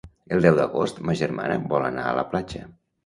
[0.35, 2.65] El deu d'agost ma germana vol anar a la platja.